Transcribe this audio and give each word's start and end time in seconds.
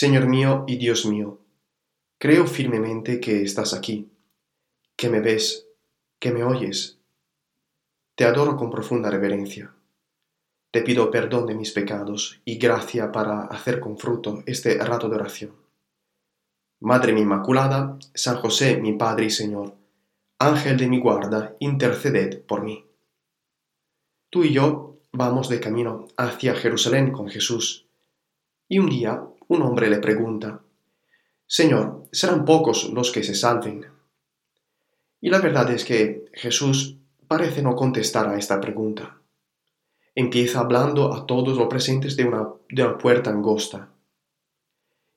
Señor 0.00 0.28
mío 0.28 0.62
y 0.68 0.76
Dios 0.76 1.06
mío, 1.06 1.40
creo 2.18 2.46
firmemente 2.46 3.18
que 3.18 3.42
estás 3.42 3.74
aquí, 3.74 4.08
que 4.94 5.08
me 5.08 5.18
ves, 5.18 5.66
que 6.20 6.30
me 6.30 6.44
oyes. 6.44 7.00
Te 8.14 8.24
adoro 8.24 8.56
con 8.56 8.70
profunda 8.70 9.10
reverencia. 9.10 9.74
Te 10.70 10.82
pido 10.82 11.10
perdón 11.10 11.46
de 11.46 11.56
mis 11.56 11.72
pecados 11.72 12.40
y 12.44 12.58
gracia 12.58 13.10
para 13.10 13.46
hacer 13.46 13.80
con 13.80 13.98
fruto 13.98 14.44
este 14.46 14.78
rato 14.78 15.08
de 15.08 15.16
oración. 15.16 15.56
Madre 16.78 17.12
mi 17.12 17.22
Inmaculada, 17.22 17.98
San 18.14 18.36
José 18.36 18.76
mi 18.76 18.92
Padre 18.92 19.24
y 19.24 19.30
Señor, 19.30 19.74
Ángel 20.38 20.76
de 20.76 20.86
mi 20.86 21.00
guarda, 21.00 21.56
interceded 21.58 22.42
por 22.42 22.62
mí. 22.62 22.84
Tú 24.30 24.44
y 24.44 24.52
yo 24.52 25.00
vamos 25.10 25.48
de 25.48 25.58
camino 25.58 26.06
hacia 26.16 26.54
Jerusalén 26.54 27.10
con 27.10 27.28
Jesús, 27.28 27.88
y 28.68 28.78
un 28.78 28.90
día 28.90 29.24
un 29.48 29.62
hombre 29.62 29.88
le 29.88 29.98
pregunta, 29.98 30.60
Señor, 31.46 32.04
¿serán 32.12 32.44
pocos 32.44 32.90
los 32.92 33.10
que 33.10 33.24
se 33.24 33.34
salven? 33.34 33.86
Y 35.20 35.30
la 35.30 35.40
verdad 35.40 35.70
es 35.70 35.84
que 35.84 36.26
Jesús 36.34 36.98
parece 37.26 37.62
no 37.62 37.74
contestar 37.74 38.28
a 38.28 38.36
esta 38.36 38.60
pregunta. 38.60 39.16
Empieza 40.14 40.60
hablando 40.60 41.14
a 41.14 41.24
todos 41.26 41.56
los 41.56 41.66
presentes 41.68 42.14
de 42.16 42.24
una, 42.24 42.46
de 42.68 42.82
una 42.84 42.98
puerta 42.98 43.30
angosta. 43.30 43.88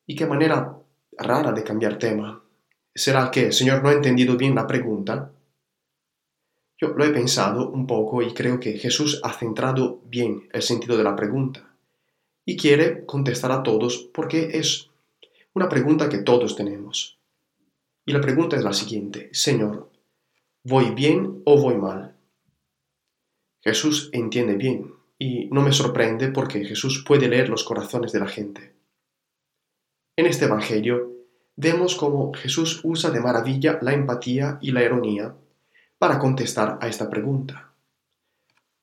Y 0.05 0.16
qué 0.16 0.26
manera 0.26 0.77
rara 1.18 1.51
de 1.51 1.63
cambiar 1.63 1.98
tema. 1.98 2.41
¿Será 2.95 3.32
que 3.32 3.48
el 3.48 3.54
Señor 3.54 3.84
no 3.84 3.90
ha 3.90 3.93
entendido 3.93 4.38
bien 4.38 4.55
la 4.55 4.68
pregunta? 4.68 5.32
Yo 6.77 6.90
lo 6.90 7.04
he 7.04 7.10
pensado 7.10 7.70
un 7.70 7.85
poco 7.85 8.21
y 8.21 8.34
creo 8.34 8.60
que 8.60 8.77
Jesús 8.77 9.20
ha 9.23 9.34
centrado 9.34 9.99
bien 10.05 10.48
el 10.54 10.62
sentido 10.62 10.98
de 10.98 11.04
la 11.04 11.16
pregunta 11.16 11.70
y 12.45 12.57
quiere 12.57 13.05
contestar 13.05 13.51
a 13.51 13.63
todos 13.63 14.09
porque 14.13 14.57
es 14.57 14.89
una 15.53 15.70
pregunta 15.70 16.09
que 16.09 16.20
todos 16.20 16.55
tenemos. 16.55 17.17
Y 18.05 18.13
la 18.13 18.21
pregunta 18.21 18.55
es 18.55 18.63
la 18.63 18.73
siguiente, 18.73 19.29
Señor, 19.33 19.89
¿voy 20.63 20.91
bien 20.91 21.41
o 21.45 21.61
voy 21.61 21.75
mal? 21.75 22.15
Jesús 23.61 24.09
entiende 24.11 24.55
bien 24.55 24.93
y 25.20 25.45
no 25.51 25.61
me 25.61 25.71
sorprende 25.71 26.29
porque 26.29 26.65
Jesús 26.65 27.03
puede 27.07 27.27
leer 27.27 27.49
los 27.49 27.63
corazones 27.63 28.11
de 28.11 28.20
la 28.20 28.27
gente. 28.27 28.73
En 30.15 30.26
este 30.26 30.45
Evangelio 30.45 31.11
vemos 31.55 31.95
cómo 31.95 32.33
Jesús 32.33 32.81
usa 32.83 33.11
de 33.11 33.20
maravilla 33.20 33.77
la 33.81 33.93
empatía 33.93 34.57
y 34.61 34.71
la 34.71 34.83
ironía 34.83 35.35
para 35.99 36.17
contestar 36.17 36.79
a 36.81 36.87
esta 36.87 37.09
pregunta. 37.09 37.71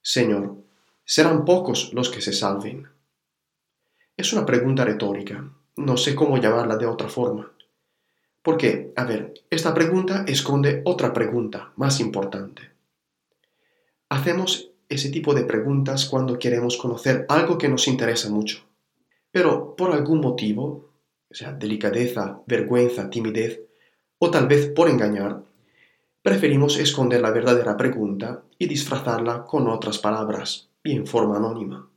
Señor, 0.01 0.57
serán 1.05 1.45
pocos 1.45 1.93
los 1.93 2.09
que 2.09 2.21
se 2.21 2.33
salven. 2.33 2.87
Es 4.19 4.33
una 4.33 4.45
pregunta 4.45 4.85
retórica, 4.85 5.49
no 5.77 5.97
sé 5.97 6.17
cómo 6.17 6.39
llamarla 6.39 6.77
de 6.77 6.87
otra 6.87 7.09
forma. 7.09 7.53
Porque, 8.43 8.93
a 8.97 9.05
ver, 9.05 9.33
esta 9.49 9.73
pregunta 9.73 10.25
esconde 10.27 10.83
otra 10.85 11.13
pregunta 11.13 11.73
más 11.77 12.01
importante. 12.01 12.63
Hacemos 14.09 14.73
ese 14.89 15.11
tipo 15.11 15.35
de 15.35 15.45
preguntas 15.45 16.07
cuando 16.07 16.37
queremos 16.37 16.77
conocer 16.79 17.27
algo 17.29 17.59
que 17.59 17.69
nos 17.69 17.87
interesa 17.87 18.29
mucho. 18.29 18.65
Pero 19.31 19.77
por 19.77 19.93
algún 19.93 20.21
motivo, 20.21 20.91
o 21.31 21.35
sea, 21.35 21.53
delicadeza, 21.53 22.41
vergüenza, 22.45 23.11
timidez, 23.11 23.61
o 24.19 24.33
tal 24.33 24.49
vez 24.49 24.67
por 24.67 24.89
engañar, 24.89 25.45
preferimos 26.23 26.77
esconder 26.77 27.21
la 27.21 27.31
verdadera 27.31 27.77
pregunta 27.77 28.43
y 28.59 28.67
disfrazarla 28.67 29.45
con 29.45 29.69
otras 29.69 29.99
palabras 29.99 30.71
y 30.83 30.97
en 30.97 31.07
forma 31.07 31.37
anónima. 31.37 31.89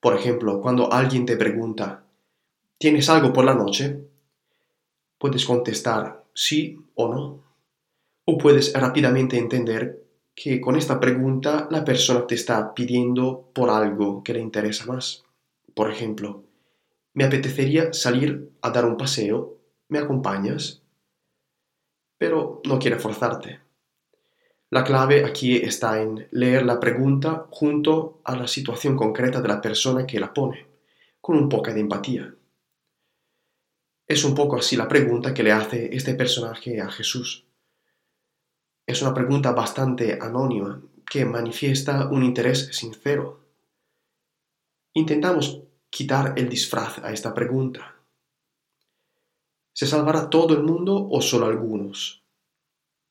Por 0.00 0.14
ejemplo, 0.14 0.60
cuando 0.60 0.92
alguien 0.92 1.26
te 1.26 1.36
pregunta, 1.36 2.04
¿tienes 2.78 3.08
algo 3.08 3.32
por 3.32 3.44
la 3.44 3.54
noche? 3.54 4.00
Puedes 5.18 5.44
contestar 5.44 6.24
sí 6.34 6.78
o 6.94 7.12
no. 7.12 7.42
O 8.24 8.38
puedes 8.38 8.72
rápidamente 8.72 9.38
entender 9.38 10.04
que 10.34 10.60
con 10.60 10.76
esta 10.76 11.00
pregunta 11.00 11.66
la 11.70 11.84
persona 11.84 12.26
te 12.26 12.36
está 12.36 12.72
pidiendo 12.74 13.50
por 13.52 13.70
algo 13.70 14.22
que 14.22 14.34
le 14.34 14.40
interesa 14.40 14.86
más. 14.86 15.24
Por 15.74 15.90
ejemplo, 15.90 16.44
me 17.14 17.24
apetecería 17.24 17.92
salir 17.92 18.52
a 18.62 18.70
dar 18.70 18.84
un 18.84 18.96
paseo, 18.96 19.56
¿me 19.88 19.98
acompañas? 19.98 20.82
Pero 22.18 22.62
no 22.64 22.78
quiere 22.78 23.00
forzarte. 23.00 23.67
La 24.70 24.84
clave 24.84 25.24
aquí 25.24 25.56
está 25.56 26.02
en 26.02 26.28
leer 26.30 26.66
la 26.66 26.78
pregunta 26.78 27.46
junto 27.50 28.20
a 28.24 28.36
la 28.36 28.46
situación 28.46 28.96
concreta 28.96 29.40
de 29.40 29.48
la 29.48 29.62
persona 29.62 30.06
que 30.06 30.20
la 30.20 30.34
pone, 30.34 30.66
con 31.22 31.38
un 31.38 31.48
poco 31.48 31.72
de 31.72 31.80
empatía. 31.80 32.34
Es 34.06 34.24
un 34.24 34.34
poco 34.34 34.56
así 34.56 34.76
la 34.76 34.86
pregunta 34.86 35.32
que 35.32 35.42
le 35.42 35.52
hace 35.52 35.96
este 35.96 36.14
personaje 36.14 36.82
a 36.82 36.90
Jesús. 36.90 37.46
Es 38.86 39.00
una 39.00 39.14
pregunta 39.14 39.52
bastante 39.52 40.18
anónima 40.20 40.82
que 41.10 41.24
manifiesta 41.24 42.08
un 42.08 42.22
interés 42.22 42.68
sincero. 42.72 43.40
Intentamos 44.92 45.62
quitar 45.88 46.34
el 46.36 46.50
disfraz 46.50 46.98
a 46.98 47.10
esta 47.10 47.32
pregunta. 47.32 47.96
¿Se 49.72 49.86
salvará 49.86 50.28
todo 50.28 50.52
el 50.54 50.62
mundo 50.62 51.08
o 51.10 51.22
solo 51.22 51.46
algunos? 51.46 52.17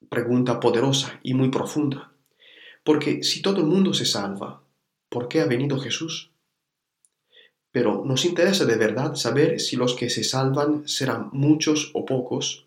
Pregunta 0.10 0.60
poderosa 0.60 1.20
y 1.24 1.34
muy 1.34 1.50
profunda. 1.50 2.12
Porque 2.84 3.24
si 3.24 3.42
todo 3.42 3.60
el 3.60 3.68
mundo 3.68 3.94
se 3.94 4.06
salva, 4.06 4.62
¿por 5.10 5.28
qué 5.28 5.42
ha 5.42 5.46
venido 5.46 5.80
Jesús? 5.80 6.32
Pero 7.72 8.04
nos 8.06 8.26
interesa 8.26 8.66
de 8.66 8.78
verdad 8.78 9.16
saber 9.16 9.60
si 9.60 9.76
los 9.76 9.96
que 9.96 10.10
se 10.10 10.24
salvan 10.24 10.88
serán 10.88 11.30
muchos 11.34 11.92
o 11.94 12.06
pocos. 12.06 12.66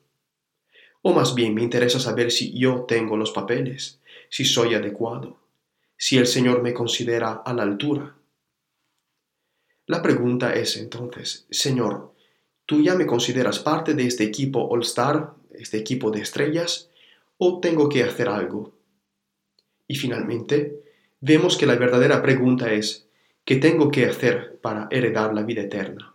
O 1.02 1.14
más 1.14 1.34
bien 1.34 1.54
me 1.54 1.62
interesa 1.62 1.98
saber 1.98 2.30
si 2.30 2.56
yo 2.58 2.84
tengo 2.86 3.16
los 3.16 3.30
papeles, 3.30 4.00
si 4.28 4.44
soy 4.44 4.74
adecuado, 4.74 5.38
si 5.96 6.18
el 6.18 6.26
Señor 6.26 6.62
me 6.62 6.74
considera 6.74 7.42
a 7.44 7.54
la 7.54 7.62
altura. 7.62 8.14
La 9.86 10.02
pregunta 10.02 10.54
es 10.54 10.76
entonces, 10.76 11.46
Señor, 11.50 12.14
¿tú 12.66 12.82
ya 12.82 12.94
me 12.94 13.06
consideras 13.06 13.58
parte 13.58 13.94
de 13.94 14.06
este 14.06 14.24
equipo 14.24 14.68
All 14.68 14.82
Star, 14.82 15.34
este 15.52 15.78
equipo 15.78 16.10
de 16.10 16.20
estrellas? 16.20 16.89
O 17.42 17.58
tengo 17.58 17.88
que 17.88 18.04
hacer 18.04 18.28
algo? 18.28 18.74
Y 19.88 19.94
finalmente, 19.94 20.82
vemos 21.20 21.56
que 21.56 21.64
la 21.64 21.74
verdadera 21.74 22.20
pregunta 22.20 22.70
es, 22.70 23.08
¿qué 23.46 23.56
tengo 23.56 23.90
que 23.90 24.04
hacer 24.04 24.60
para 24.60 24.88
heredar 24.90 25.32
la 25.32 25.42
vida 25.42 25.62
eterna? 25.62 26.14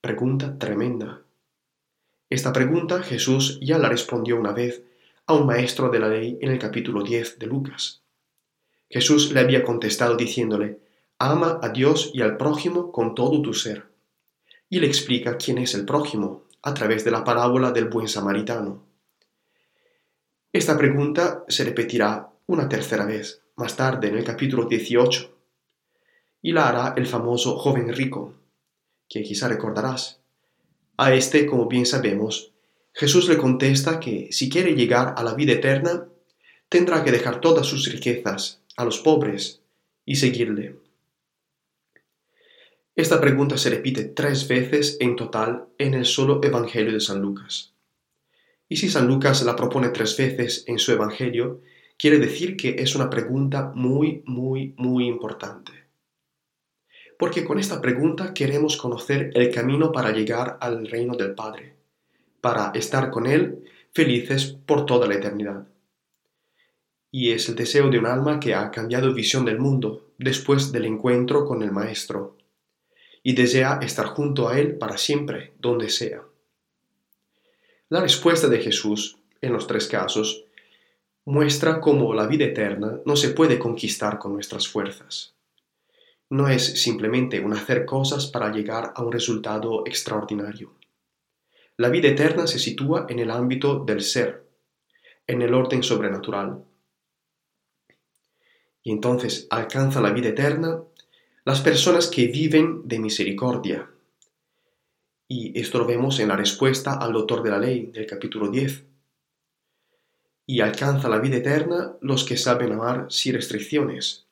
Pregunta 0.00 0.56
tremenda. 0.56 1.22
Esta 2.30 2.52
pregunta 2.52 3.02
Jesús 3.02 3.58
ya 3.60 3.78
la 3.78 3.88
respondió 3.88 4.38
una 4.38 4.52
vez 4.52 4.84
a 5.26 5.34
un 5.34 5.44
maestro 5.44 5.90
de 5.90 5.98
la 5.98 6.08
ley 6.08 6.38
en 6.40 6.52
el 6.52 6.58
capítulo 6.60 7.02
10 7.02 7.40
de 7.40 7.46
Lucas. 7.46 8.04
Jesús 8.88 9.32
le 9.32 9.40
había 9.40 9.64
contestado 9.64 10.16
diciéndole, 10.16 10.78
ama 11.18 11.58
a 11.60 11.70
Dios 11.70 12.12
y 12.14 12.22
al 12.22 12.36
prójimo 12.36 12.92
con 12.92 13.16
todo 13.16 13.42
tu 13.42 13.54
ser. 13.54 13.86
Y 14.70 14.78
le 14.78 14.86
explica 14.86 15.36
quién 15.36 15.58
es 15.58 15.74
el 15.74 15.84
prójimo 15.84 16.44
a 16.62 16.74
través 16.74 17.04
de 17.04 17.10
la 17.10 17.24
parábola 17.24 17.72
del 17.72 17.86
buen 17.86 18.06
samaritano. 18.06 18.87
Esta 20.50 20.78
pregunta 20.78 21.44
se 21.48 21.62
repetirá 21.62 22.30
una 22.46 22.70
tercera 22.70 23.04
vez, 23.04 23.42
más 23.56 23.76
tarde 23.76 24.08
en 24.08 24.16
el 24.16 24.24
capítulo 24.24 24.64
18, 24.64 25.36
y 26.40 26.52
la 26.52 26.68
hará 26.68 26.94
el 26.96 27.06
famoso 27.06 27.58
joven 27.58 27.92
rico, 27.92 28.34
que 29.10 29.22
quizá 29.22 29.48
recordarás. 29.48 30.20
A 30.96 31.12
este, 31.12 31.44
como 31.44 31.68
bien 31.68 31.84
sabemos, 31.84 32.52
Jesús 32.94 33.28
le 33.28 33.36
contesta 33.36 34.00
que 34.00 34.28
si 34.32 34.48
quiere 34.48 34.74
llegar 34.74 35.14
a 35.18 35.22
la 35.22 35.34
vida 35.34 35.52
eterna, 35.52 36.08
tendrá 36.70 37.04
que 37.04 37.12
dejar 37.12 37.42
todas 37.42 37.66
sus 37.66 37.92
riquezas 37.92 38.62
a 38.78 38.86
los 38.86 39.00
pobres 39.00 39.60
y 40.06 40.16
seguirle. 40.16 40.76
Esta 42.96 43.20
pregunta 43.20 43.58
se 43.58 43.68
repite 43.68 44.04
tres 44.04 44.48
veces 44.48 44.96
en 44.98 45.14
total 45.14 45.66
en 45.76 45.92
el 45.92 46.06
solo 46.06 46.40
Evangelio 46.42 46.94
de 46.94 47.00
San 47.00 47.20
Lucas. 47.20 47.74
Y 48.68 48.76
si 48.76 48.88
San 48.88 49.06
Lucas 49.06 49.42
la 49.44 49.56
propone 49.56 49.88
tres 49.88 50.16
veces 50.16 50.64
en 50.66 50.78
su 50.78 50.92
Evangelio, 50.92 51.62
quiere 51.98 52.18
decir 52.18 52.56
que 52.56 52.76
es 52.78 52.94
una 52.94 53.08
pregunta 53.08 53.72
muy, 53.74 54.22
muy, 54.26 54.74
muy 54.76 55.06
importante. 55.06 55.72
Porque 57.18 57.44
con 57.44 57.58
esta 57.58 57.80
pregunta 57.80 58.32
queremos 58.34 58.76
conocer 58.76 59.30
el 59.34 59.50
camino 59.52 59.90
para 59.90 60.12
llegar 60.12 60.58
al 60.60 60.86
reino 60.86 61.16
del 61.16 61.34
Padre, 61.34 61.74
para 62.40 62.70
estar 62.74 63.10
con 63.10 63.26
Él 63.26 63.64
felices 63.92 64.56
por 64.66 64.86
toda 64.86 65.08
la 65.08 65.14
eternidad. 65.14 65.66
Y 67.10 67.30
es 67.32 67.48
el 67.48 67.56
deseo 67.56 67.88
de 67.88 67.98
un 67.98 68.06
alma 68.06 68.38
que 68.38 68.54
ha 68.54 68.70
cambiado 68.70 69.12
visión 69.14 69.44
del 69.44 69.58
mundo 69.58 70.12
después 70.18 70.70
del 70.72 70.84
encuentro 70.84 71.46
con 71.46 71.62
el 71.62 71.72
Maestro, 71.72 72.36
y 73.22 73.34
desea 73.34 73.80
estar 73.82 74.06
junto 74.06 74.48
a 74.48 74.60
Él 74.60 74.76
para 74.76 74.98
siempre, 74.98 75.54
donde 75.58 75.88
sea. 75.88 76.27
La 77.90 78.02
respuesta 78.02 78.48
de 78.48 78.58
Jesús, 78.58 79.16
en 79.40 79.54
los 79.54 79.66
tres 79.66 79.88
casos, 79.88 80.44
muestra 81.24 81.80
cómo 81.80 82.12
la 82.12 82.26
vida 82.26 82.44
eterna 82.44 83.00
no 83.06 83.16
se 83.16 83.30
puede 83.30 83.58
conquistar 83.58 84.18
con 84.18 84.34
nuestras 84.34 84.68
fuerzas. 84.68 85.34
no 86.30 86.46
es 86.48 86.82
simplemente 86.82 87.40
un 87.40 87.54
hacer 87.54 87.86
cosas 87.86 88.26
para 88.26 88.52
llegar 88.52 88.92
a 88.94 89.02
un 89.02 89.10
resultado 89.10 89.84
extraordinario. 89.86 90.74
La 91.78 91.88
vida 91.88 92.08
eterna 92.08 92.46
se 92.46 92.58
sitúa 92.58 93.06
en 93.08 93.18
el 93.18 93.30
ámbito 93.30 93.82
del 93.82 94.02
ser, 94.02 94.44
en 95.26 95.40
el 95.40 95.54
orden 95.54 95.82
sobrenatural. 95.82 96.62
Y 98.82 98.90
entonces 98.92 99.46
alcanza 99.48 100.02
la 100.02 100.10
vida 100.10 100.28
eterna 100.28 100.82
las 101.46 101.62
personas 101.62 102.08
que 102.08 102.26
viven 102.26 102.86
de 102.86 102.98
misericordia. 102.98 103.88
Y 105.30 105.60
esto 105.60 105.78
lo 105.78 105.84
vemos 105.84 106.18
en 106.20 106.28
la 106.28 106.36
respuesta 106.36 106.94
al 106.94 107.14
autor 107.14 107.42
de 107.42 107.50
la 107.50 107.58
ley 107.58 107.90
del 107.92 108.06
capítulo 108.06 108.48
10. 108.48 108.86
Y 110.46 110.60
alcanza 110.62 111.10
la 111.10 111.18
vida 111.18 111.36
eterna 111.36 111.92
los 112.00 112.24
que 112.24 112.38
saben 112.38 112.72
amar 112.72 113.06
sin 113.10 113.34
restricciones 113.34 114.26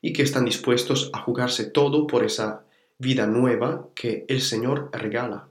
y 0.00 0.12
que 0.12 0.22
están 0.22 0.44
dispuestos 0.44 1.10
a 1.12 1.20
jugarse 1.20 1.66
todo 1.66 2.08
por 2.08 2.24
esa 2.24 2.64
vida 2.98 3.28
nueva 3.28 3.88
que 3.94 4.24
el 4.26 4.40
Señor 4.40 4.90
regala. 4.92 5.48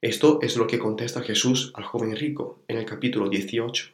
Esto 0.00 0.40
es 0.42 0.56
lo 0.56 0.66
que 0.66 0.80
contesta 0.80 1.22
Jesús 1.22 1.72
al 1.76 1.84
joven 1.84 2.16
rico 2.16 2.64
en 2.66 2.76
el 2.76 2.84
capítulo 2.84 3.28
18. 3.28 3.90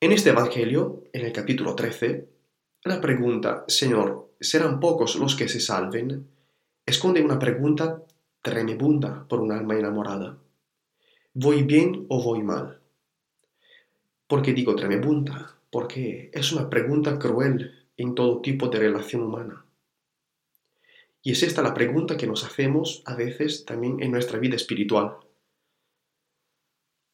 En 0.00 0.12
este 0.12 0.30
Evangelio, 0.30 1.04
en 1.12 1.26
el 1.26 1.32
capítulo 1.32 1.74
13, 1.74 2.26
la 2.84 2.98
pregunta, 2.98 3.66
Señor, 3.68 4.30
¿serán 4.40 4.80
pocos 4.80 5.16
los 5.16 5.36
que 5.36 5.48
se 5.48 5.60
salven? 5.60 6.28
esconde 6.86 7.22
una 7.22 7.38
pregunta 7.38 8.02
tremebunda 8.42 9.26
por 9.28 9.40
un 9.40 9.52
alma 9.52 9.78
enamorada. 9.78 10.36
¿Voy 11.32 11.62
bien 11.62 12.06
o 12.08 12.22
voy 12.22 12.42
mal? 12.42 12.80
¿Por 14.26 14.42
qué 14.42 14.52
digo 14.52 14.74
tremebunda? 14.74 15.56
Porque 15.70 16.30
es 16.34 16.52
una 16.52 16.68
pregunta 16.68 17.18
cruel 17.18 17.86
en 17.96 18.14
todo 18.14 18.42
tipo 18.42 18.68
de 18.68 18.80
relación 18.80 19.22
humana. 19.22 19.64
Y 21.22 21.32
es 21.32 21.44
esta 21.44 21.62
la 21.62 21.72
pregunta 21.72 22.16
que 22.16 22.26
nos 22.26 22.44
hacemos 22.44 23.02
a 23.06 23.14
veces 23.14 23.64
también 23.64 24.02
en 24.02 24.10
nuestra 24.10 24.40
vida 24.40 24.56
espiritual. 24.56 25.18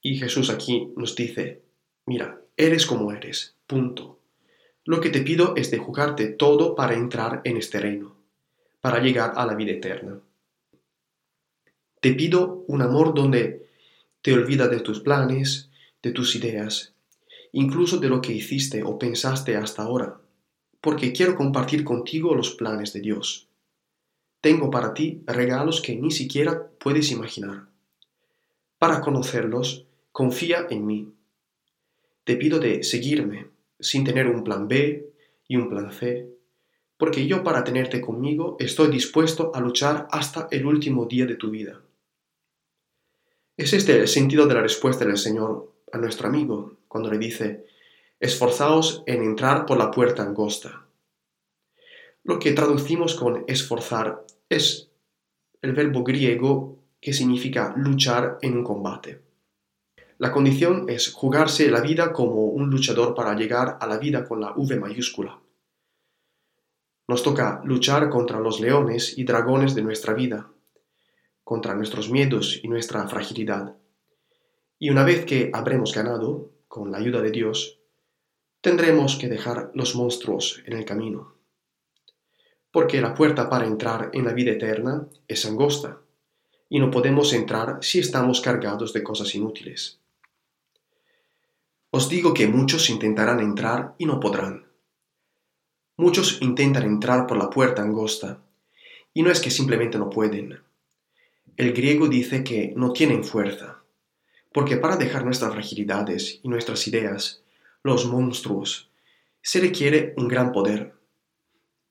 Y 0.01 0.17
Jesús 0.17 0.49
aquí 0.49 0.93
nos 0.97 1.15
dice, 1.15 1.63
mira, 2.07 2.41
eres 2.57 2.87
como 2.87 3.13
eres, 3.13 3.57
punto. 3.67 4.19
Lo 4.85 5.01
que 5.01 5.11
te 5.11 5.21
pido 5.21 5.55
es 5.57 5.71
de 5.71 5.77
jugarte 5.77 6.29
todo 6.29 6.75
para 6.75 6.95
entrar 6.95 7.43
en 7.45 7.59
este 7.59 7.79
reino, 7.81 8.17
para 8.81 9.01
llegar 9.01 9.35
a 9.37 9.45
la 9.45 9.55
vida 9.55 9.73
eterna. 9.73 10.21
Te 12.01 12.15
pido 12.15 12.65
un 12.69 12.83
amor 12.83 13.15
donde 13.15 13.69
te 14.23 14.33
olvidas 14.33 14.71
de 14.71 14.81
tus 14.81 15.01
planes, 15.01 15.71
de 16.03 16.13
tus 16.13 16.35
ideas, 16.37 16.95
incluso 17.53 17.99
de 17.99 18.09
lo 18.09 18.21
que 18.21 18.33
hiciste 18.33 18.83
o 18.83 18.99
pensaste 18.99 19.57
hasta 19.57 19.83
ahora, 19.83 20.21
porque 20.81 21.13
quiero 21.13 21.35
compartir 21.35 21.85
contigo 21.85 22.35
los 22.35 22.51
planes 22.55 22.93
de 22.93 23.01
Dios 23.01 23.49
tengo 24.41 24.71
para 24.71 24.95
ti 24.95 25.23
regalos 25.27 25.81
que 25.81 25.97
ni 25.97 26.11
siquiera 26.11 26.71
puedes 26.79 27.11
imaginar. 27.11 27.67
Para 28.79 29.01
conocerlos, 29.01 29.87
confía 30.13 30.67
en 30.71 30.87
mí. 30.87 31.13
Te 32.25 32.37
pido 32.37 32.61
de 32.61 32.85
seguirme, 32.85 33.49
sin 33.81 34.05
tener 34.05 34.29
un 34.29 34.45
plan 34.45 34.69
B 34.69 35.11
y 35.49 35.57
un 35.57 35.69
plan 35.69 35.93
C, 35.93 36.29
porque 36.97 37.27
yo 37.27 37.43
para 37.43 37.65
tenerte 37.65 38.01
conmigo 38.01 38.57
estoy 38.61 38.91
dispuesto 38.91 39.51
a 39.55 39.61
luchar 39.61 40.07
hasta 40.11 40.47
el 40.51 40.67
último 40.67 41.07
día 41.07 41.27
de 41.27 41.37
tu 41.37 41.51
vida. 41.51 41.81
Es 43.59 43.73
este 43.73 43.99
el 43.99 44.07
sentido 44.07 44.47
de 44.47 44.55
la 44.55 44.63
respuesta 44.63 45.05
del 45.05 45.19
Señor 45.19 45.73
a 45.93 45.99
nuestro 45.99 46.29
amigo 46.29 46.77
cuando 46.87 47.11
le 47.11 47.19
dice, 47.19 47.67
esforzaos 48.21 49.03
en 49.05 49.25
entrar 49.25 49.67
por 49.67 49.79
la 49.79 49.91
puerta 49.91 50.23
angosta. 50.23 50.87
Lo 52.23 52.39
que 52.39 52.53
traducimos 52.53 53.17
con 53.17 53.43
esforzar 53.49 54.25
es 54.49 54.91
el 55.61 55.73
verbo 55.73 56.05
griego 56.05 56.79
que 57.01 57.13
significa 57.13 57.75
luchar 57.77 58.39
en 58.43 58.59
un 58.59 58.63
combate. 58.63 59.23
La 60.19 60.31
condición 60.31 60.89
es 60.89 61.13
jugarse 61.13 61.69
la 61.69 61.81
vida 61.81 62.13
como 62.13 62.45
un 62.45 62.71
luchador 62.71 63.13
para 63.17 63.35
llegar 63.35 63.77
a 63.81 63.89
la 63.89 63.99
vida 63.99 64.25
con 64.25 64.41
la 64.41 64.53
V 64.53 64.77
mayúscula. 64.77 65.41
Nos 67.09 67.25
toca 67.25 67.61
luchar 67.65 68.09
contra 68.09 68.39
los 68.39 68.61
leones 68.61 69.19
y 69.19 69.25
dragones 69.25 69.75
de 69.75 69.83
nuestra 69.83 70.15
vida, 70.15 70.49
contra 71.49 71.75
nuestros 71.75 72.11
miedos 72.11 72.61
y 72.63 72.69
nuestra 72.69 73.09
fragilidad. 73.09 73.75
Y 74.79 74.91
una 74.91 75.05
vez 75.05 75.25
que 75.25 75.51
habremos 75.55 75.95
ganado, 75.95 76.51
con 76.69 76.93
la 76.93 76.99
ayuda 76.99 77.23
de 77.23 77.31
Dios, 77.31 77.79
tendremos 78.61 79.17
que 79.17 79.29
dejar 79.29 79.71
los 79.73 79.97
monstruos 79.97 80.63
en 80.67 80.75
el 80.75 80.85
camino 80.85 81.39
porque 82.71 83.01
la 83.01 83.15
puerta 83.15 83.49
para 83.49 83.67
entrar 83.67 84.11
en 84.13 84.25
la 84.25 84.33
vida 84.33 84.53
eterna 84.53 85.09
es 85.27 85.45
angosta, 85.47 86.01
y 86.69 86.79
no 86.79 86.91
podemos 86.91 87.33
entrar 87.33 87.79
si 87.81 87.99
estamos 87.99 88.41
cargados 88.41 88.93
de 88.93 89.03
cosas 89.03 89.35
inútiles. 89.35 89.99
Os 91.91 92.09
digo 92.09 92.35
que 92.35 92.47
muchos 92.47 92.91
intentarán 92.91 93.41
entrar 93.41 93.95
y 93.97 94.05
no 94.05 94.21
podrán. 94.21 94.67
Muchos 95.97 96.41
intentan 96.43 96.85
entrar 96.85 97.27
por 97.27 97.39
la 97.39 97.49
puerta 97.49 97.83
angosta, 97.83 98.39
y 99.15 99.23
no 99.23 99.31
es 99.31 99.41
que 99.41 99.51
simplemente 99.51 99.99
no 99.99 100.11
pueden. 100.11 100.61
El 101.59 101.75
griego 101.75 102.09
dice 102.09 102.43
que 102.43 102.73
no 102.75 102.95
tienen 102.95 103.23
fuerza, 103.23 103.83
porque 104.51 104.79
para 104.79 104.97
dejar 104.97 105.27
nuestras 105.27 105.53
fragilidades 105.53 106.41
y 106.43 106.49
nuestras 106.49 106.89
ideas, 106.89 107.43
los 107.83 108.07
monstruos, 108.07 108.91
se 109.43 109.61
requiere 109.61 110.15
un 110.17 110.29
gran 110.29 110.53
poder 110.53 110.99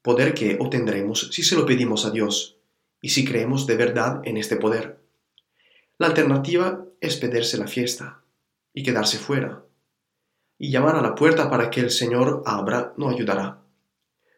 poder 0.07 0.33
que 0.33 0.55
obtendremos 0.57 1.31
si 1.33 1.43
se 1.43 1.57
lo 1.57 1.65
pedimos 1.65 2.05
a 2.05 2.11
Dios 2.11 2.55
y 3.01 3.09
si 3.09 3.25
creemos 3.25 3.67
de 3.67 3.75
verdad 3.75 4.21
en 4.23 4.37
este 4.37 4.55
poder. 4.55 5.01
La 5.97 6.07
alternativa 6.07 6.85
es 7.01 7.17
pedirse 7.17 7.57
la 7.57 7.67
fiesta 7.67 8.21
y 8.73 8.83
quedarse 8.83 9.17
fuera. 9.17 9.65
Y 10.57 10.71
llamar 10.71 10.95
a 10.95 11.01
la 11.01 11.13
puerta 11.13 11.49
para 11.49 11.69
que 11.69 11.81
el 11.81 11.91
Señor 11.91 12.41
abra 12.45 12.93
no 12.95 13.09
ayudará, 13.09 13.59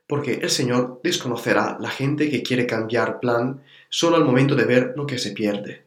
porque 0.10 0.40
el 0.42 0.50
Señor 0.50 1.02
desconocerá 1.04 1.78
la 1.80 1.92
gente 1.92 2.32
que 2.32 2.42
quiere 2.42 2.66
cambiar 2.66 3.20
plan 3.20 3.62
solo 3.90 4.16
al 4.16 4.26
momento 4.26 4.56
de 4.56 4.66
ver 4.66 4.94
lo 4.96 5.06
que 5.06 5.20
se 5.20 5.34
pierde. 5.34 5.86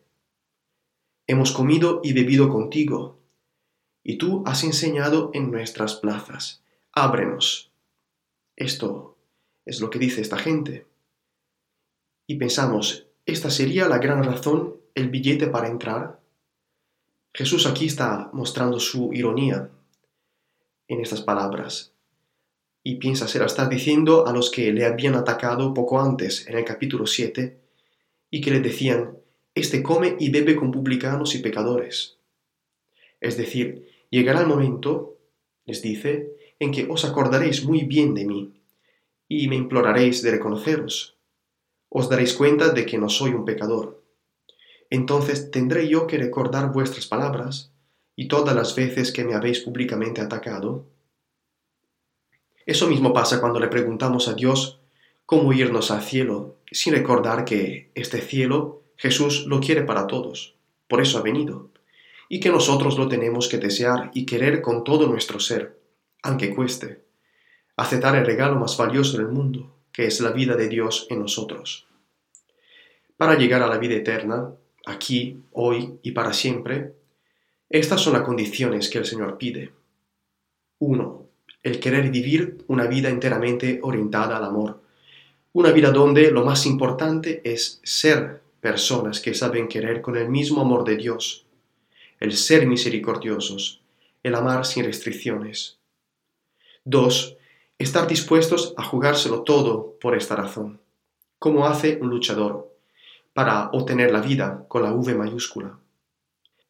Hemos 1.26 1.50
comido 1.50 2.00
y 2.04 2.12
bebido 2.12 2.48
contigo, 2.48 3.18
y 4.04 4.18
tú 4.18 4.44
has 4.46 4.62
enseñado 4.62 5.32
en 5.34 5.50
nuestras 5.50 5.96
plazas. 5.96 6.62
Ábrenos. 6.92 7.72
Esto 8.54 9.18
es 9.64 9.80
lo 9.80 9.90
que 9.90 9.98
dice 9.98 10.20
esta 10.20 10.38
gente. 10.38 10.86
Y 12.28 12.36
pensamos, 12.36 13.08
¿esta 13.26 13.50
sería 13.50 13.88
la 13.88 13.98
gran 13.98 14.22
razón, 14.22 14.76
el 14.94 15.10
billete 15.10 15.48
para 15.48 15.66
entrar? 15.66 16.20
Jesús 17.34 17.66
aquí 17.66 17.86
está 17.86 18.30
mostrando 18.32 18.78
su 18.78 19.12
ironía 19.12 19.68
en 20.86 21.00
estas 21.00 21.22
palabras. 21.22 21.91
Y 22.84 22.96
piensa, 22.96 23.28
se 23.28 23.38
la 23.38 23.46
está 23.46 23.68
diciendo 23.68 24.26
a 24.26 24.32
los 24.32 24.50
que 24.50 24.72
le 24.72 24.84
habían 24.84 25.14
atacado 25.14 25.72
poco 25.72 26.00
antes, 26.00 26.46
en 26.48 26.58
el 26.58 26.64
capítulo 26.64 27.06
7, 27.06 27.56
y 28.30 28.40
que 28.40 28.50
le 28.50 28.60
decían, 28.60 29.18
Este 29.54 29.82
come 29.82 30.16
y 30.18 30.30
bebe 30.30 30.56
con 30.56 30.72
publicanos 30.72 31.34
y 31.34 31.38
pecadores. 31.38 32.16
Es 33.20 33.36
decir, 33.36 33.88
llegará 34.10 34.40
el 34.40 34.46
momento, 34.46 35.18
les 35.64 35.80
dice, 35.80 36.32
en 36.58 36.72
que 36.72 36.86
os 36.88 37.04
acordaréis 37.04 37.64
muy 37.64 37.82
bien 37.84 38.14
de 38.14 38.24
mí, 38.24 38.52
y 39.28 39.48
me 39.48 39.56
imploraréis 39.56 40.22
de 40.22 40.32
reconoceros. 40.32 41.16
Os 41.88 42.08
daréis 42.08 42.34
cuenta 42.34 42.70
de 42.70 42.84
que 42.84 42.98
no 42.98 43.08
soy 43.08 43.30
un 43.30 43.44
pecador. 43.44 44.02
Entonces 44.90 45.50
tendré 45.50 45.88
yo 45.88 46.06
que 46.06 46.18
recordar 46.18 46.72
vuestras 46.72 47.06
palabras 47.06 47.72
y 48.14 48.28
todas 48.28 48.54
las 48.54 48.74
veces 48.74 49.10
que 49.12 49.24
me 49.24 49.34
habéis 49.34 49.60
públicamente 49.60 50.20
atacado. 50.20 50.86
Eso 52.66 52.88
mismo 52.88 53.12
pasa 53.12 53.40
cuando 53.40 53.58
le 53.58 53.68
preguntamos 53.68 54.28
a 54.28 54.34
Dios 54.34 54.80
cómo 55.26 55.52
irnos 55.52 55.90
al 55.90 56.02
cielo, 56.02 56.56
sin 56.70 56.94
recordar 56.94 57.44
que 57.44 57.90
este 57.94 58.20
cielo 58.20 58.82
Jesús 58.96 59.46
lo 59.46 59.60
quiere 59.60 59.82
para 59.82 60.06
todos, 60.06 60.54
por 60.88 61.00
eso 61.00 61.18
ha 61.18 61.22
venido, 61.22 61.70
y 62.28 62.40
que 62.40 62.50
nosotros 62.50 62.98
lo 62.98 63.08
tenemos 63.08 63.48
que 63.48 63.58
desear 63.58 64.10
y 64.14 64.26
querer 64.26 64.62
con 64.62 64.84
todo 64.84 65.06
nuestro 65.06 65.40
ser, 65.40 65.78
aunque 66.22 66.54
cueste 66.54 67.02
aceptar 67.76 68.14
el 68.16 68.26
regalo 68.26 68.56
más 68.56 68.76
valioso 68.76 69.16
del 69.16 69.28
mundo, 69.28 69.74
que 69.92 70.06
es 70.06 70.20
la 70.20 70.30
vida 70.30 70.54
de 70.54 70.68
Dios 70.68 71.06
en 71.10 71.20
nosotros. 71.20 71.86
Para 73.16 73.36
llegar 73.36 73.62
a 73.62 73.66
la 73.66 73.78
vida 73.78 73.94
eterna, 73.94 74.52
aquí, 74.86 75.42
hoy 75.52 75.98
y 76.02 76.12
para 76.12 76.32
siempre, 76.32 76.94
estas 77.68 78.00
son 78.00 78.12
las 78.14 78.22
condiciones 78.22 78.88
que 78.88 78.98
el 78.98 79.06
Señor 79.06 79.38
pide. 79.38 79.72
1. 80.78 81.21
El 81.62 81.80
querer 81.80 82.10
vivir 82.10 82.64
una 82.68 82.86
vida 82.86 83.08
enteramente 83.08 83.80
orientada 83.82 84.36
al 84.36 84.44
amor. 84.44 84.80
Una 85.52 85.70
vida 85.70 85.90
donde 85.90 86.30
lo 86.30 86.44
más 86.44 86.66
importante 86.66 87.40
es 87.44 87.80
ser 87.82 88.42
personas 88.60 89.20
que 89.20 89.34
saben 89.34 89.68
querer 89.68 90.00
con 90.00 90.16
el 90.16 90.28
mismo 90.28 90.60
amor 90.60 90.84
de 90.84 90.96
Dios, 90.96 91.46
el 92.20 92.32
ser 92.32 92.66
misericordiosos, 92.66 93.80
el 94.22 94.34
amar 94.34 94.64
sin 94.64 94.84
restricciones. 94.84 95.78
2 96.84 97.36
Estar 97.82 98.06
dispuestos 98.06 98.74
a 98.76 98.84
jugárselo 98.84 99.42
todo 99.42 99.98
por 100.00 100.16
esta 100.16 100.36
razón, 100.36 100.78
como 101.40 101.66
hace 101.66 101.98
un 102.00 102.10
luchador, 102.10 102.72
para 103.32 103.70
obtener 103.70 104.12
la 104.12 104.20
vida 104.20 104.66
con 104.68 104.84
la 104.84 104.92
V 104.92 105.14
mayúscula. 105.16 105.80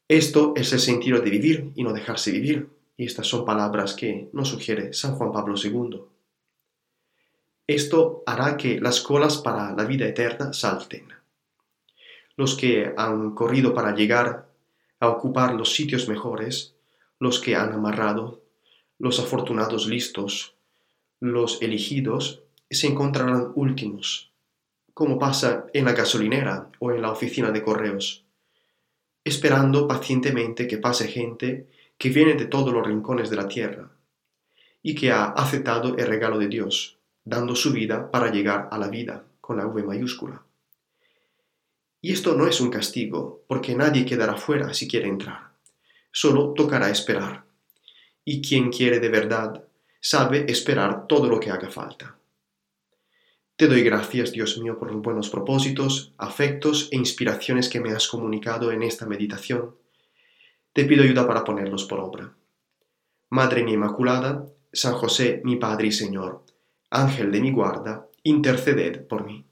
Esto 0.07 0.53
es 0.55 0.73
el 0.73 0.79
sentido 0.79 1.19
de 1.19 1.29
vivir 1.29 1.71
y 1.75 1.83
no 1.83 1.93
dejarse 1.93 2.31
vivir, 2.31 2.67
y 2.97 3.05
estas 3.05 3.27
son 3.27 3.45
palabras 3.45 3.93
que 3.93 4.29
nos 4.33 4.49
sugiere 4.49 4.93
San 4.93 5.15
Juan 5.15 5.31
Pablo 5.31 5.55
II. 5.61 6.01
Esto 7.65 8.23
hará 8.25 8.57
que 8.57 8.79
las 8.79 9.01
colas 9.01 9.37
para 9.37 9.73
la 9.73 9.85
vida 9.85 10.05
eterna 10.05 10.53
salten. 10.53 11.07
Los 12.35 12.55
que 12.55 12.93
han 12.97 13.33
corrido 13.33 13.73
para 13.73 13.95
llegar 13.95 14.49
a 14.99 15.07
ocupar 15.07 15.53
los 15.53 15.73
sitios 15.73 16.07
mejores, 16.07 16.75
los 17.19 17.39
que 17.39 17.55
han 17.55 17.73
amarrado, 17.73 18.41
los 18.99 19.19
afortunados 19.19 19.87
listos, 19.87 20.55
los 21.19 21.61
elegidos, 21.61 22.43
se 22.69 22.87
encontrarán 22.87 23.51
últimos, 23.55 24.31
como 24.93 25.19
pasa 25.19 25.67
en 25.73 25.85
la 25.85 25.93
gasolinera 25.93 26.69
o 26.79 26.91
en 26.91 27.01
la 27.01 27.11
oficina 27.11 27.51
de 27.51 27.63
correos, 27.63 28.25
esperando 29.23 29.87
pacientemente 29.87 30.67
que 30.67 30.77
pase 30.77 31.07
gente 31.07 31.67
que 32.03 32.09
viene 32.09 32.33
de 32.33 32.47
todos 32.47 32.73
los 32.73 32.85
rincones 32.85 33.29
de 33.29 33.37
la 33.37 33.47
tierra 33.47 33.89
y 34.81 34.93
que 34.93 35.09
ha 35.09 35.27
aceptado 35.27 35.95
el 35.95 36.05
regalo 36.05 36.37
de 36.37 36.49
Dios, 36.49 36.97
dando 37.23 37.55
su 37.55 37.71
vida 37.71 38.11
para 38.11 38.29
llegar 38.29 38.67
a 38.73 38.77
la 38.77 38.89
vida 38.89 39.23
con 39.39 39.55
la 39.55 39.67
V 39.67 39.83
mayúscula. 39.83 40.43
Y 42.01 42.11
esto 42.11 42.35
no 42.35 42.45
es 42.45 42.59
un 42.59 42.69
castigo, 42.69 43.45
porque 43.47 43.73
nadie 43.73 44.05
quedará 44.05 44.35
fuera 44.35 44.73
si 44.73 44.85
quiere 44.85 45.07
entrar. 45.07 45.53
Solo 46.11 46.51
tocará 46.51 46.89
esperar. 46.89 47.45
Y 48.25 48.41
quien 48.41 48.69
quiere 48.69 48.99
de 48.99 49.07
verdad 49.07 49.63
sabe 50.01 50.51
esperar 50.51 51.07
todo 51.07 51.29
lo 51.29 51.39
que 51.39 51.51
haga 51.51 51.69
falta. 51.69 52.17
Te 53.55 53.67
doy 53.67 53.81
gracias, 53.81 54.33
Dios 54.33 54.57
mío, 54.57 54.77
por 54.77 54.91
los 54.91 55.01
buenos 55.01 55.29
propósitos, 55.29 56.13
afectos 56.17 56.89
e 56.91 56.97
inspiraciones 56.97 57.69
que 57.69 57.79
me 57.79 57.91
has 57.91 58.09
comunicado 58.09 58.73
en 58.73 58.83
esta 58.83 59.05
meditación. 59.05 59.81
Te 60.73 60.85
pido 60.85 61.03
ayuda 61.03 61.27
para 61.27 61.43
ponerlos 61.43 61.85
por 61.85 61.99
obra. 61.99 62.33
Madre 63.29 63.63
mía 63.63 63.75
Inmaculada, 63.75 64.47
San 64.71 64.93
José, 64.93 65.39
mi 65.43 65.57
Padre 65.57 65.87
y 65.87 65.91
Señor, 65.91 66.43
Ángel 66.89 67.31
de 67.31 67.41
mi 67.41 67.51
guarda, 67.51 68.07
interceded 68.23 69.05
por 69.05 69.23
mí. 69.23 69.45